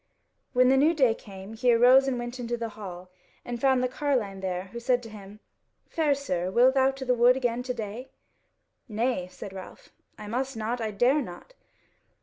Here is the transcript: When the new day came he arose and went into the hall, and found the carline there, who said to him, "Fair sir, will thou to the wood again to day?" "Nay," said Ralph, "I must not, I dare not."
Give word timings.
When 0.53 0.69
the 0.69 0.77
new 0.77 0.95
day 0.95 1.13
came 1.13 1.53
he 1.53 1.71
arose 1.71 2.07
and 2.07 2.17
went 2.17 2.39
into 2.39 2.57
the 2.57 2.69
hall, 2.69 3.11
and 3.45 3.61
found 3.61 3.83
the 3.83 3.87
carline 3.87 4.39
there, 4.39 4.63
who 4.73 4.79
said 4.79 5.03
to 5.03 5.11
him, 5.11 5.41
"Fair 5.89 6.15
sir, 6.15 6.49
will 6.49 6.71
thou 6.71 6.89
to 6.89 7.05
the 7.05 7.13
wood 7.13 7.37
again 7.37 7.61
to 7.61 7.73
day?" 7.75 8.09
"Nay," 8.89 9.27
said 9.27 9.53
Ralph, 9.53 9.89
"I 10.17 10.25
must 10.25 10.57
not, 10.57 10.81
I 10.81 10.89
dare 10.89 11.21
not." 11.21 11.53